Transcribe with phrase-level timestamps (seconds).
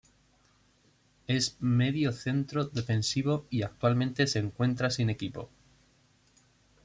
[1.27, 5.47] Es mediocentro defensivo y actualmente se encuentra sin equipo.